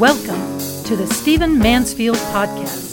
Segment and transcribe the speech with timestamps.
[0.00, 2.90] Welcome to the Stephen Mansfield Podcast.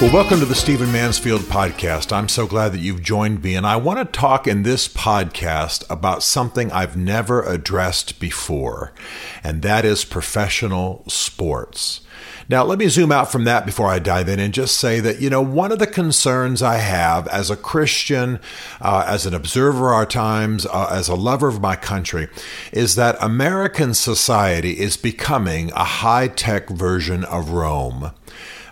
[0.00, 2.12] Well, welcome to the Stephen Mansfield podcast.
[2.12, 5.88] I'm so glad that you've joined me, and I want to talk in this podcast
[5.88, 8.92] about something I've never addressed before,
[9.44, 12.00] and that is professional sports.
[12.48, 15.20] Now, let me zoom out from that before I dive in and just say that,
[15.20, 18.38] you know, one of the concerns I have as a Christian,
[18.80, 22.28] uh, as an observer of our times, uh, as a lover of my country,
[22.72, 28.12] is that American society is becoming a high tech version of Rome.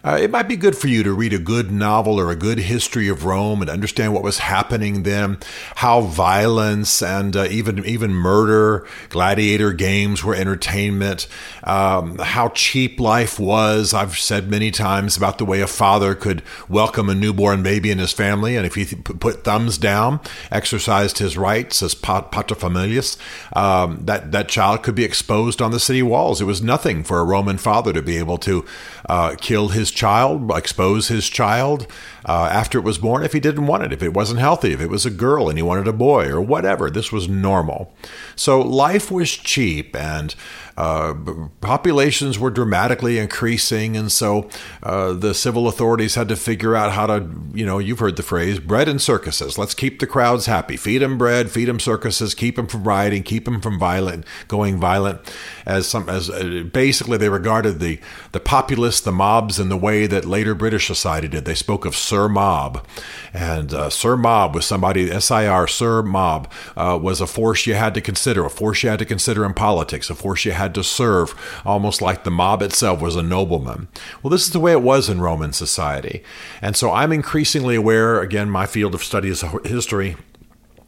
[0.04, 2.58] Uh, it might be good for you to read a good novel or a good
[2.58, 5.38] history of Rome and understand what was happening then,
[5.76, 11.28] how violence and uh, even even murder, gladiator games were entertainment,
[11.62, 13.94] um, how cheap life was.
[13.94, 17.98] I've said many times about the way a father could welcome a newborn baby in
[17.98, 20.18] his family, and if he th- put thumbs down,
[20.50, 23.16] exercised his rights as paterfamilias,
[23.54, 26.40] um, that that child could be exposed on the city walls.
[26.40, 28.64] It was nothing for a Roman father to be able to
[29.08, 31.86] uh, kill his child, expose his child
[32.26, 34.80] uh, after it was born if he didn't want it, if it wasn't healthy, if
[34.80, 36.90] it was a girl and he wanted a boy or whatever.
[36.90, 37.92] This was normal.
[38.36, 40.34] So life was cheap and
[40.76, 41.14] uh,
[41.60, 44.48] populations were dramatically increasing, and so
[44.82, 48.22] uh, the civil authorities had to figure out how to, you know, you've heard the
[48.22, 49.58] phrase bread and circuses.
[49.58, 50.76] Let's keep the crowds happy.
[50.76, 54.78] Feed them bread, feed them circuses, keep them from rioting, keep them from violent, going
[54.78, 55.20] violent.
[55.66, 58.00] As some, as uh, basically they regarded the
[58.32, 61.44] the populace, the mobs, in the way that later British society did.
[61.44, 62.86] They spoke of Sir Mob,
[63.32, 65.08] and uh, Sir Mob was somebody.
[65.20, 68.98] SIR Sir Mob uh, was a force you had to consider, a force you had
[69.00, 72.62] to consider in politics, a force you had had to serve, almost like the mob
[72.62, 73.88] itself was a nobleman.
[74.22, 76.22] Well, this is the way it was in Roman society.
[76.60, 80.16] And so I'm increasingly aware, again, my field of study is history.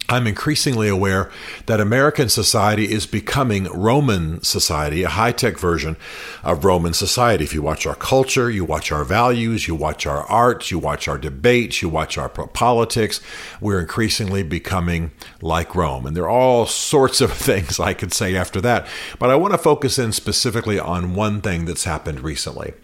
[0.07, 1.31] I'm increasingly aware
[1.65, 5.97] that American society is becoming Roman society, a high tech version
[6.43, 7.43] of Roman society.
[7.43, 11.09] If you watch our culture, you watch our values, you watch our arts, you watch
[11.09, 13.23] our debates, you watch our politics,
[13.63, 15.11] we're increasingly becoming
[15.41, 16.05] like Rome.
[16.05, 18.87] And there are all sorts of things I could say after that.
[19.19, 22.75] But I want to focus in specifically on one thing that's happened recently.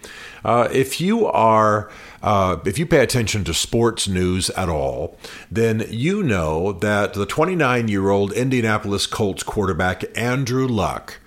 [0.42, 1.90] Uh, if you are
[2.22, 5.16] uh, if you pay attention to sports news at all,
[5.50, 11.18] then you know that the 29 year old Indianapolis Colts quarterback Andrew Luck,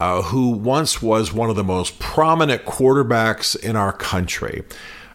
[0.00, 4.64] uh, who once was one of the most prominent quarterbacks in our country,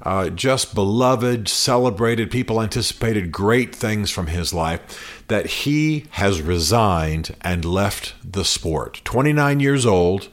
[0.02, 2.32] uh, just beloved, celebrated.
[2.32, 5.24] People anticipated great things from his life.
[5.28, 9.02] That he has resigned and left the sport.
[9.04, 10.30] 29 years old,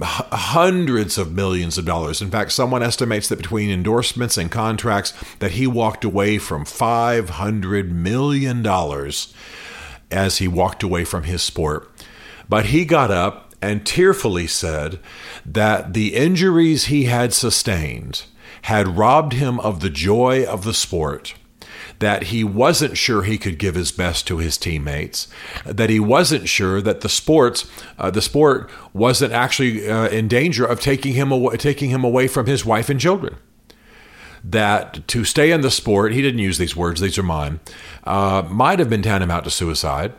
[0.00, 2.22] hundreds of millions of dollars.
[2.22, 7.92] In fact, someone estimates that between endorsements and contracts that he walked away from 500
[7.92, 9.34] million dollars
[10.10, 11.90] as he walked away from his sport.
[12.48, 14.98] But he got up and tearfully said
[15.46, 18.24] that the injuries he had sustained
[18.62, 21.34] had robbed him of the joy of the sport
[22.02, 25.28] that he wasn't sure he could give his best to his teammates,
[25.64, 30.64] that he wasn't sure that the sports, uh, the sport wasn't actually uh, in danger
[30.66, 33.36] of taking him away, taking him away from his wife and children.
[34.42, 37.60] That to stay in the sport, he didn't use these words; these are mine.
[38.02, 40.12] Uh, might have been tantamount to suicide.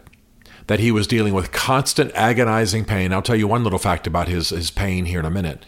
[0.67, 3.11] That he was dealing with constant agonizing pain.
[3.11, 5.65] I'll tell you one little fact about his his pain here in a minute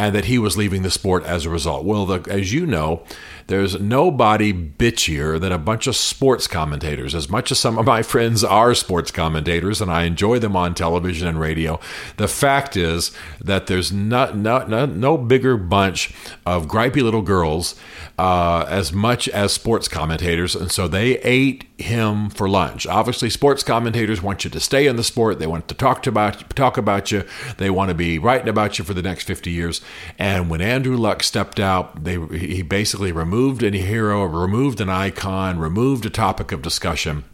[0.00, 1.84] and that he was leaving the sport as a result.
[1.84, 3.02] Well, the, as you know,
[3.48, 7.14] there's nobody bitchier than a bunch of sports commentators.
[7.14, 10.74] As much as some of my friends are sports commentators, and I enjoy them on
[10.74, 11.78] television and radio,
[12.16, 13.12] the fact is
[13.42, 16.14] that there's not, not, not no bigger bunch
[16.46, 17.74] of gripey little girls
[18.20, 22.86] uh, as much as sports commentators, and so they ate him for lunch.
[22.86, 25.38] Obviously, sports commentators want you to stay in the sport.
[25.38, 27.24] They want to talk to about talk about you.
[27.56, 29.80] They want to be writing about you for the next fifty years.
[30.18, 35.58] And when Andrew Luck stepped out, they he basically removed any hero, removed an icon,
[35.58, 37.24] removed a topic of discussion,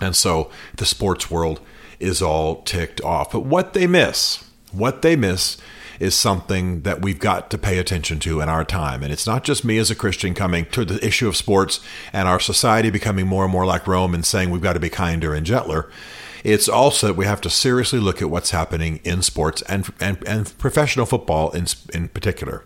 [0.00, 1.60] and so the sports world
[1.98, 3.32] is all ticked off.
[3.32, 5.58] But what they miss, what they miss
[6.00, 9.02] is something that we've got to pay attention to in our time.
[9.02, 11.78] And it's not just me as a Christian coming to the issue of sports
[12.12, 14.88] and our society becoming more and more like Rome and saying we've got to be
[14.88, 15.90] kinder and gentler.
[16.44, 20.22] It's also that we have to seriously look at what's happening in sports and, and,
[20.26, 22.64] and professional football in, in particular.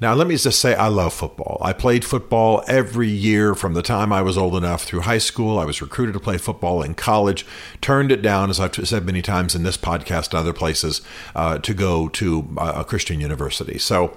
[0.00, 1.58] Now, let me just say I love football.
[1.62, 5.58] I played football every year from the time I was old enough through high school.
[5.58, 7.46] I was recruited to play football in college,
[7.80, 11.00] turned it down, as I've said many times in this podcast and other places,
[11.34, 13.78] uh, to go to a Christian university.
[13.78, 14.16] So,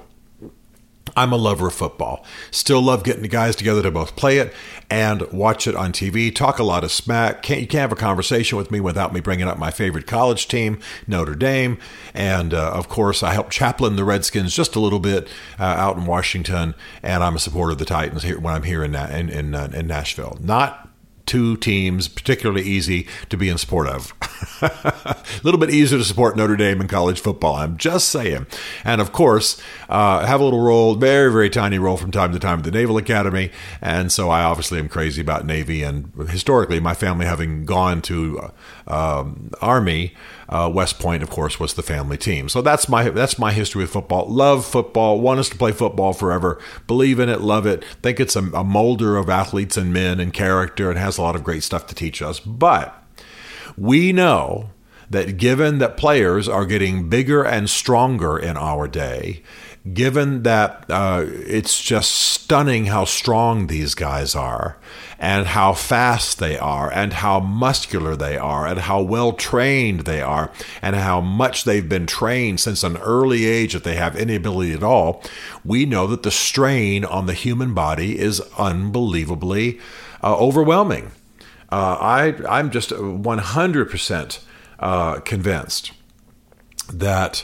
[1.17, 2.23] I'm a lover of football.
[2.51, 4.53] Still love getting the guys together to both play it
[4.87, 6.33] and watch it on TV.
[6.33, 7.41] Talk a lot of smack.
[7.41, 10.47] Can't, you can't have a conversation with me without me bringing up my favorite college
[10.47, 11.79] team, Notre Dame.
[12.13, 15.27] And uh, of course, I help chaplain the Redskins just a little bit
[15.59, 16.75] uh, out in Washington.
[17.01, 19.71] And I'm a supporter of the Titans here when I'm here in in in, uh,
[19.73, 20.37] in Nashville.
[20.39, 20.86] Not
[21.27, 24.13] two teams particularly easy to be in support of.
[24.61, 27.55] a little bit easier to support Notre Dame in college football.
[27.55, 28.47] I'm just saying.
[28.83, 32.39] And of course, uh, have a little role, very, very tiny role from time to
[32.39, 33.51] time at the Naval Academy.
[33.81, 35.83] And so I obviously am crazy about Navy.
[35.83, 38.51] And historically, my family having gone to
[38.87, 40.13] uh, um, Army,
[40.49, 42.49] uh, West Point, of course, was the family team.
[42.49, 44.27] So that's my that's my history with football.
[44.27, 45.19] Love football.
[45.19, 46.59] Want us to play football forever.
[46.87, 47.41] Believe in it.
[47.41, 47.83] Love it.
[48.01, 51.35] Think it's a, a molder of athletes and men and character, and has a lot
[51.35, 52.39] of great stuff to teach us.
[52.39, 53.03] But
[53.77, 54.69] we know
[55.09, 59.43] that given that players are getting bigger and stronger in our day,
[59.93, 64.77] given that uh, it's just stunning how strong these guys are,
[65.19, 70.21] and how fast they are, and how muscular they are, and how well trained they
[70.21, 70.51] are,
[70.81, 74.73] and how much they've been trained since an early age if they have any ability
[74.73, 75.23] at all,
[75.63, 79.79] we know that the strain on the human body is unbelievably
[80.23, 81.11] uh, overwhelming.
[81.71, 84.39] Uh, I, I'm just 100%
[84.79, 85.91] uh, convinced
[86.93, 87.43] that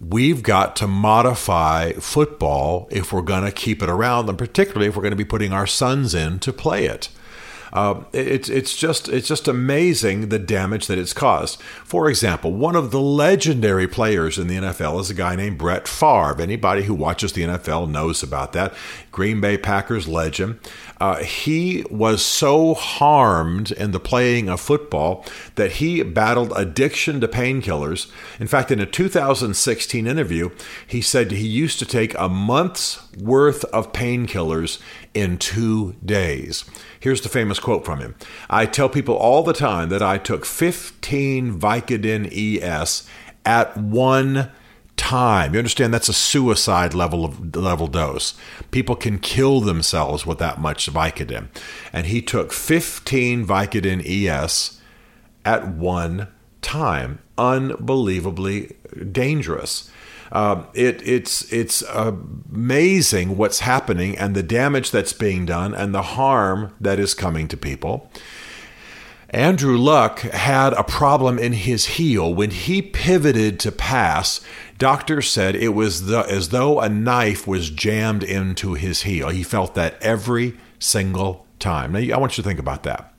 [0.00, 4.96] we've got to modify football if we're going to keep it around, and particularly if
[4.96, 7.08] we're going to be putting our sons in to play it.
[7.74, 11.60] Uh, it's it's just it's just amazing the damage that it's caused.
[11.84, 15.88] For example, one of the legendary players in the NFL is a guy named Brett
[15.88, 16.40] Favre.
[16.40, 18.72] Anybody who watches the NFL knows about that.
[19.10, 20.60] Green Bay Packers legend.
[21.00, 27.28] Uh, he was so harmed in the playing of football that he battled addiction to
[27.28, 28.10] painkillers.
[28.38, 30.50] In fact, in a 2016 interview,
[30.86, 34.80] he said he used to take a month's worth of painkillers
[35.14, 36.64] in two days.
[36.98, 38.14] Here's the famous quote from him
[38.48, 43.08] I tell people all the time that I took 15 Vicodin ES
[43.44, 44.50] at one
[44.96, 45.54] time.
[45.54, 48.34] You understand that's a suicide level of level dose.
[48.70, 51.48] People can kill themselves with that much Vicodin.
[51.92, 54.80] And he took 15 Vicodin ES
[55.44, 56.28] at one
[56.62, 57.18] time.
[57.36, 58.76] Unbelievably
[59.10, 59.90] dangerous.
[60.34, 66.02] Uh, it, it's it's amazing what's happening and the damage that's being done and the
[66.02, 68.10] harm that is coming to people.
[69.30, 74.40] Andrew Luck had a problem in his heel when he pivoted to pass.
[74.76, 79.28] Doctors said it was the, as though a knife was jammed into his heel.
[79.28, 81.92] He felt that every single time.
[81.92, 83.13] Now, I want you to think about that.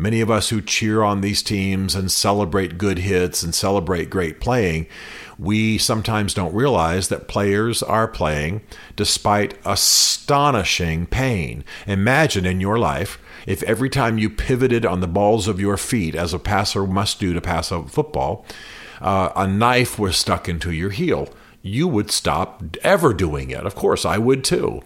[0.00, 4.40] Many of us who cheer on these teams and celebrate good hits and celebrate great
[4.40, 4.86] playing,
[5.38, 8.62] we sometimes don't realize that players are playing
[8.96, 11.64] despite astonishing pain.
[11.86, 16.14] Imagine in your life if every time you pivoted on the balls of your feet,
[16.14, 18.46] as a passer must do to pass a football,
[19.02, 21.28] uh, a knife was stuck into your heel,
[21.60, 23.66] you would stop ever doing it.
[23.66, 24.82] Of course, I would too.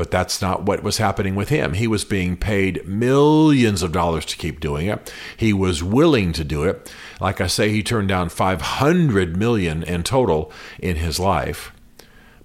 [0.00, 1.74] But that's not what was happening with him.
[1.74, 5.12] He was being paid millions of dollars to keep doing it.
[5.36, 6.90] He was willing to do it.
[7.20, 11.74] Like I say, he turned down 500 million in total in his life.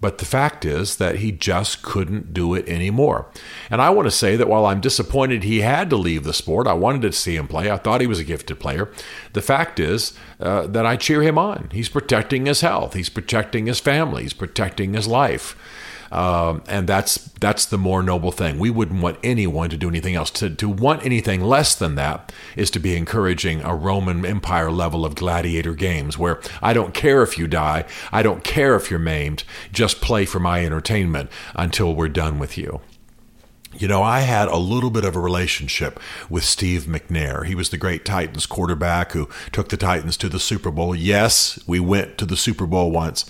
[0.02, 3.32] But the fact is that he just couldn't do it anymore.
[3.70, 6.68] And I want to say that while I'm disappointed he had to leave the sport,
[6.68, 7.72] I wanted to see him play.
[7.72, 8.92] I thought he was a gifted player.
[9.32, 11.70] The fact is uh, that I cheer him on.
[11.72, 15.56] He's protecting his health, he's protecting his family, he's protecting his life.
[16.12, 18.60] Um, and that's that's the more noble thing.
[18.60, 20.30] We wouldn't want anyone to do anything else.
[20.32, 25.06] To to want anything less than that is to be encouraging a Roman Empire level
[25.06, 29.00] of gladiator games where I don't care if you die, I don't care if you're
[29.00, 32.82] maimed, just play for my entertainment until we're done with you.
[33.78, 37.46] You know, I had a little bit of a relationship with Steve McNair.
[37.46, 40.96] He was the great Titans quarterback who took the Titans to the Super Bowl.
[40.96, 43.26] Yes, we went to the Super Bowl once.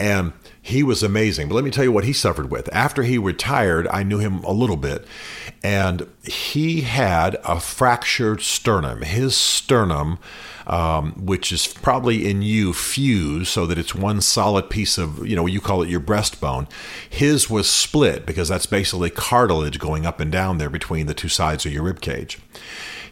[0.00, 0.32] And
[0.66, 1.46] he was amazing.
[1.46, 2.68] But let me tell you what he suffered with.
[2.74, 5.06] After he retired, I knew him a little bit,
[5.62, 9.02] and he had a fractured sternum.
[9.02, 10.18] His sternum,
[10.66, 15.36] um, which is probably in you fused so that it's one solid piece of, you
[15.36, 16.68] know, you call it your breastbone,
[17.08, 21.28] his was split because that's basically cartilage going up and down there between the two
[21.28, 22.40] sides of your rib cage.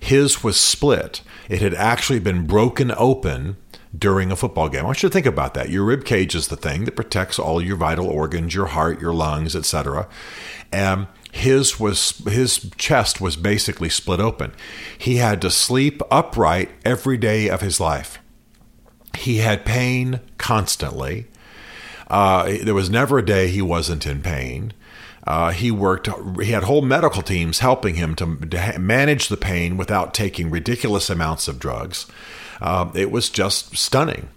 [0.01, 1.21] His was split.
[1.49, 3.59] It had actually been broken open
[3.97, 4.81] during a football game.
[4.81, 5.71] I want you to think about that.
[5.71, 9.15] Your rib cage is the thing that protects all your vital organs, your heart, your
[9.15, 10.09] lungs, etc.
[10.73, 14.53] And his was his chest was basically split open.
[14.97, 18.19] He had to sleep upright every day of his life.
[19.17, 21.27] He had pain constantly.
[22.09, 24.73] Uh, there was never a day he wasn't in pain.
[25.27, 26.09] Uh, he worked.
[26.41, 31.09] He had whole medical teams helping him to, to manage the pain without taking ridiculous
[31.09, 32.07] amounts of drugs.
[32.61, 34.29] Uh, it was just stunning.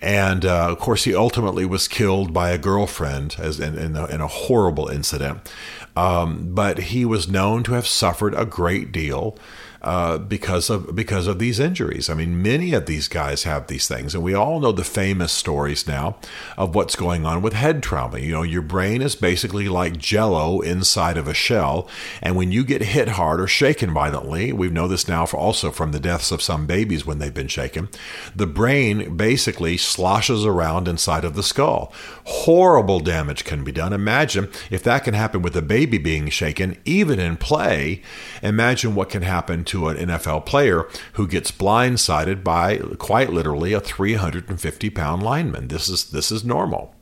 [0.00, 4.04] And uh, of course, he ultimately was killed by a girlfriend as in, in, a,
[4.06, 5.50] in a horrible incident.
[5.96, 9.38] Um, but he was known to have suffered a great deal
[9.84, 12.08] uh, because of because of these injuries.
[12.08, 15.30] I mean, many of these guys have these things, and we all know the famous
[15.30, 16.16] stories now
[16.56, 18.18] of what's going on with head trauma.
[18.18, 21.86] You know, your brain is basically like Jello inside of a shell,
[22.22, 25.70] and when you get hit hard or shaken violently, we know this now for also
[25.70, 27.90] from the deaths of some babies when they've been shaken.
[28.34, 31.92] The brain basically sloshes around inside of the skull.
[32.24, 33.92] Horrible damage can be done.
[33.92, 38.00] Imagine if that can happen with a baby being shaken, even in play.
[38.42, 43.72] Imagine what can happen to to an NFL player who gets blindsided by quite literally
[43.72, 45.66] a 350 pound lineman.
[45.66, 46.94] This is this is normal.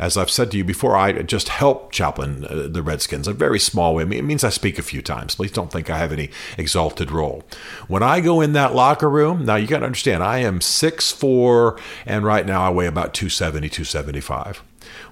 [0.00, 3.58] As I've said to you before, I just help chaplain uh, the Redskins a very
[3.58, 4.02] small way.
[4.04, 5.34] It means I speak a few times.
[5.34, 7.42] Please don't think I have any exalted role.
[7.88, 11.80] When I go in that locker room, now you got to understand, I am 6'4",
[12.06, 14.62] and right now I weigh about 270, 275.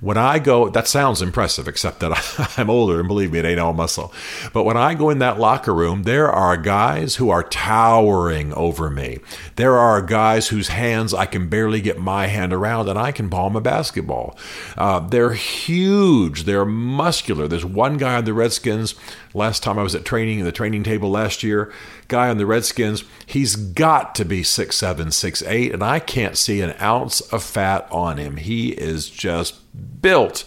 [0.00, 3.60] When I go, that sounds impressive, except that I'm older, and believe me, it ain't
[3.60, 4.12] all muscle.
[4.52, 8.90] But when I go in that locker room, there are guys who are towering over
[8.90, 9.18] me.
[9.56, 13.30] There are guys whose hands I can barely get my hand around, and I can
[13.30, 14.38] palm a basketball.
[14.76, 16.44] Uh, they're huge.
[16.44, 17.48] They're muscular.
[17.48, 18.94] There's one guy on the Redskins.
[19.34, 21.72] Last time I was at training, in the training table last year,
[22.08, 26.36] guy on the Redskins, he's got to be six seven, six eight, and I can't
[26.36, 28.36] see an ounce of fat on him.
[28.36, 29.56] He is just
[30.00, 30.44] built.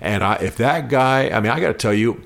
[0.00, 2.22] And I, if that guy, I mean, I got to tell you,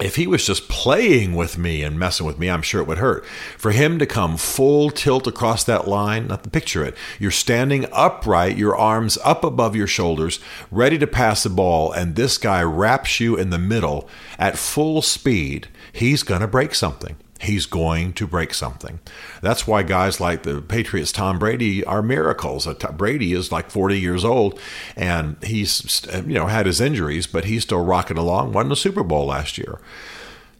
[0.00, 2.98] if he was just playing with me and messing with me, I'm sure it would
[2.98, 3.24] hurt.
[3.56, 7.86] For him to come full tilt across that line, not to picture it, you're standing
[7.92, 12.62] upright, your arms up above your shoulders, ready to pass the ball, and this guy
[12.62, 18.12] wraps you in the middle at full speed, he's going to break something he's going
[18.14, 19.00] to break something.
[19.40, 22.66] That's why guys like the Patriots, Tom Brady, are miracles.
[22.66, 24.58] Uh, Brady is like 40 years old,
[24.96, 28.52] and he's you know had his injuries, but he's still rocking along.
[28.52, 29.80] Won the Super Bowl last year.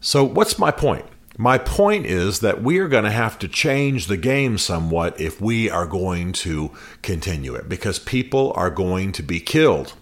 [0.00, 1.06] So what's my point?
[1.38, 5.40] My point is that we are going to have to change the game somewhat if
[5.40, 9.94] we are going to continue it because people are going to be killed.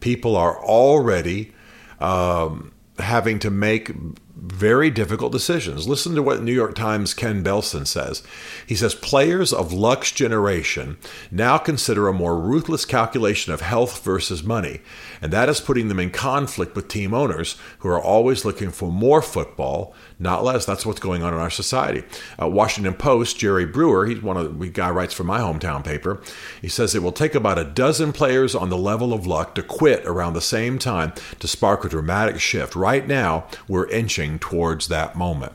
[0.00, 1.52] People are already
[2.00, 3.92] um, having to make
[4.40, 5.88] very difficult decisions.
[5.88, 8.22] Listen to what New York Times Ken Belson says.
[8.66, 10.96] He says players of Luck's generation
[11.30, 14.80] now consider a more ruthless calculation of health versus money,
[15.20, 18.90] and that is putting them in conflict with team owners who are always looking for
[18.90, 20.64] more football, not less.
[20.64, 22.04] That's what's going on in our society.
[22.40, 26.20] Uh, Washington Post, Jerry Brewer, he's one of the guy writes for my hometown paper.
[26.62, 29.62] He says it will take about a dozen players on the level of Luck to
[29.62, 32.76] quit around the same time to spark a dramatic shift.
[32.76, 35.52] Right now, we're inching towards that moment.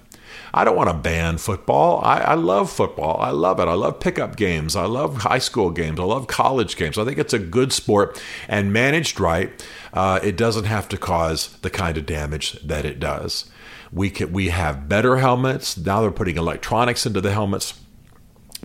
[0.53, 1.99] I don't want to ban football.
[2.03, 3.19] I, I, love football.
[3.19, 3.67] I love it.
[3.67, 4.75] I love pickup games.
[4.75, 5.99] I love high school games.
[5.99, 6.97] I love college games.
[6.97, 9.51] I think it's a good sport and managed right,
[9.93, 13.49] uh, it doesn't have to cause the kind of damage that it does.
[13.91, 15.77] We can, we have better helmets.
[15.77, 17.79] Now they're putting electronics into the helmets.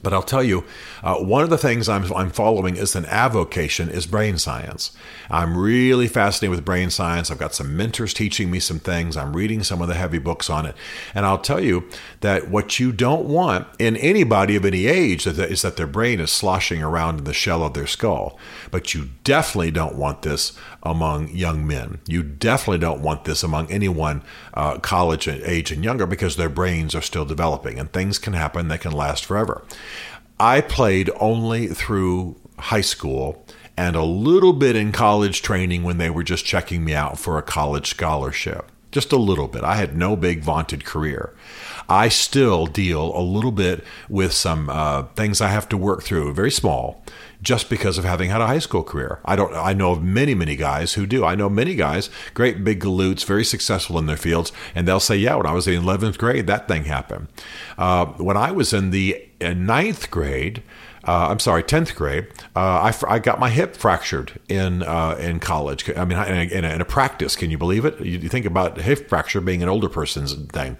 [0.02, 0.64] But I'll tell you,
[1.02, 4.96] uh, one of the things I'm, I'm following is an avocation is brain science.
[5.30, 7.30] I'm really fascinated with brain science.
[7.30, 9.16] I've got some mentors teaching me some things.
[9.16, 10.74] I'm reading some of the heavy books on it.
[11.14, 11.88] And I'll tell you
[12.20, 16.30] that what you don't want in anybody of any age is that their brain is
[16.30, 18.38] sloshing around in the shell of their skull.
[18.70, 20.52] But you definitely don't want this
[20.82, 22.00] among young men.
[22.06, 24.22] You definitely don't want this among anyone
[24.54, 28.68] uh, college age and younger because their brains are still developing and things can happen
[28.68, 29.64] that can last forever.
[30.40, 33.44] I played only through high school
[33.76, 37.38] and a little bit in college training when they were just checking me out for
[37.38, 38.70] a college scholarship.
[38.90, 39.64] Just a little bit.
[39.64, 41.34] I had no big vaunted career.
[41.90, 46.34] I still deal a little bit with some uh, things I have to work through,
[46.34, 47.02] very small,
[47.42, 49.20] just because of having had a high school career.
[49.24, 49.54] I don't.
[49.54, 51.24] I know of many, many guys who do.
[51.24, 55.16] I know many guys, great big galoots, very successful in their fields, and they'll say,
[55.16, 57.28] "Yeah, when I was in eleventh grade, that thing happened."
[57.78, 60.62] Uh, when I was in the uh, ninth grade,
[61.08, 65.40] uh, I'm sorry, tenth grade, uh, I, I got my hip fractured in uh, in
[65.40, 65.88] college.
[65.96, 67.34] I mean, in a, in, a, in a, practice.
[67.34, 67.98] Can you believe it?
[67.98, 70.76] You, you, think about hip fracture being an older person's thing,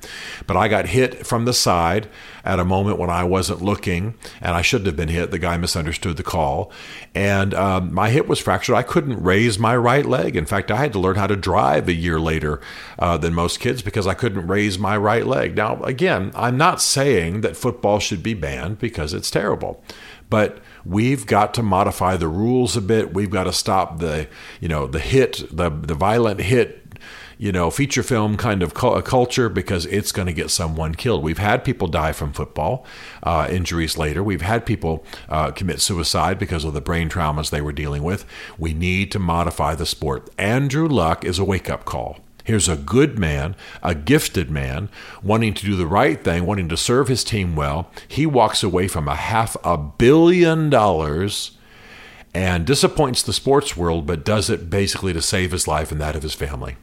[0.46, 2.10] but I got hit from the side
[2.44, 5.30] at a moment when I wasn't looking, and I shouldn't have been hit.
[5.30, 6.70] The guy misunderstood the call,
[7.14, 8.76] and um, my hip was fractured.
[8.76, 10.36] I couldn't raise my right leg.
[10.36, 12.60] In fact, I had to learn how to drive a year later
[12.98, 15.56] uh, than most kids because I couldn't raise my right leg.
[15.56, 19.82] Now, again, I'm not saying that football should be banned because it's terrible.
[20.30, 23.14] But we've got to modify the rules a bit.
[23.14, 24.28] We've got to stop the,
[24.60, 26.88] you know, the hit, the the violent hit
[27.38, 31.22] you know, feature film kind of culture because it's going to get someone killed.
[31.22, 32.84] We've had people die from football
[33.22, 34.24] uh, injuries later.
[34.24, 38.24] We've had people uh, commit suicide because of the brain traumas they were dealing with.
[38.58, 40.28] We need to modify the sport.
[40.36, 42.18] Andrew Luck is a wake up call.
[42.48, 44.88] Here's a good man, a gifted man,
[45.22, 47.90] wanting to do the right thing, wanting to serve his team well.
[48.08, 51.50] He walks away from a half a billion dollars
[52.32, 56.16] and disappoints the sports world, but does it basically to save his life and that
[56.16, 56.76] of his family.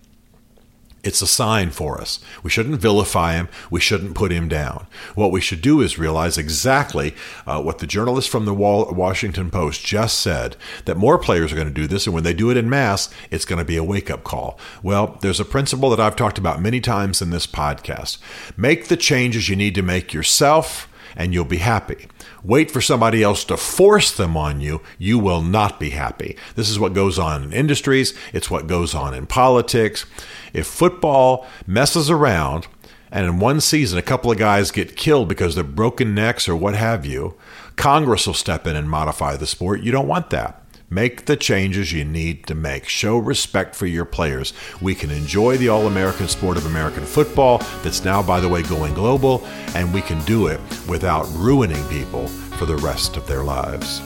[1.06, 2.20] It's a sign for us.
[2.42, 3.48] We shouldn't vilify him.
[3.70, 4.88] We shouldn't put him down.
[5.14, 7.14] What we should do is realize exactly
[7.46, 11.68] uh, what the journalist from the Washington Post just said that more players are going
[11.68, 13.84] to do this, and when they do it in mass, it's going to be a
[13.84, 14.60] wake up call.
[14.82, 18.18] Well, there's a principle that I've talked about many times in this podcast
[18.58, 22.08] make the changes you need to make yourself, and you'll be happy
[22.46, 26.38] wait for somebody else to force them on you, you will not be happy.
[26.56, 30.06] This is what goes on in industries, it's what goes on in politics.
[30.54, 32.68] If football messes around,
[33.12, 36.56] and in one season a couple of guys get killed because of broken necks or
[36.56, 37.36] what have you,
[37.75, 39.82] Congress will step in and modify the sport.
[39.82, 40.64] You don't want that.
[40.89, 42.88] Make the changes you need to make.
[42.88, 44.54] Show respect for your players.
[44.82, 48.62] We can enjoy the All American sport of American football, that's now, by the way,
[48.62, 53.44] going global, and we can do it without ruining people for the rest of their
[53.44, 54.01] lives.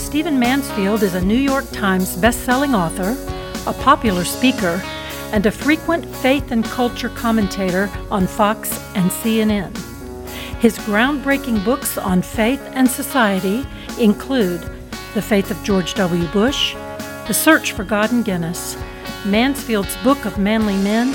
[0.00, 3.16] Stephen Mansfield is a New York Times bestselling author,
[3.68, 4.80] a popular speaker,
[5.32, 9.93] and a frequent faith and culture commentator on Fox and CNN.
[10.60, 13.66] His groundbreaking books on faith and society
[13.98, 14.60] include
[15.14, 16.26] The Faith of George W.
[16.28, 16.74] Bush,
[17.26, 18.76] The Search for God and Guinness,
[19.26, 21.14] Mansfield's Book of Manly Men,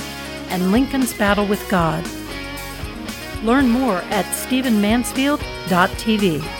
[0.50, 2.05] and Lincoln's Battle with God.
[3.43, 6.58] Learn more at stephenmansfield.tv.